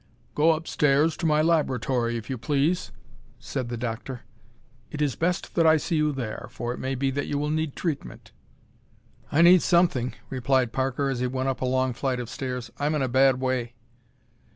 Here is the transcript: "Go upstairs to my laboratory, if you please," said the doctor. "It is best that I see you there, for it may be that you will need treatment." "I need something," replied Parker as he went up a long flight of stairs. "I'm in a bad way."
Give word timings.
"Go 0.33 0.53
upstairs 0.53 1.15
to 1.17 1.27
my 1.27 1.43
laboratory, 1.43 2.17
if 2.17 2.27
you 2.27 2.35
please," 2.35 2.91
said 3.37 3.69
the 3.69 3.77
doctor. 3.77 4.21
"It 4.89 4.99
is 4.99 5.15
best 5.15 5.53
that 5.53 5.67
I 5.67 5.77
see 5.77 5.95
you 5.97 6.11
there, 6.11 6.47
for 6.49 6.73
it 6.73 6.79
may 6.79 6.95
be 6.95 7.11
that 7.11 7.27
you 7.27 7.37
will 7.37 7.51
need 7.51 7.75
treatment." 7.75 8.31
"I 9.31 9.43
need 9.43 9.61
something," 9.61 10.15
replied 10.27 10.73
Parker 10.73 11.09
as 11.09 11.19
he 11.19 11.27
went 11.27 11.49
up 11.49 11.61
a 11.61 11.65
long 11.65 11.93
flight 11.93 12.19
of 12.19 12.31
stairs. 12.31 12.71
"I'm 12.79 12.95
in 12.95 13.03
a 13.03 13.07
bad 13.07 13.39
way." 13.39 13.75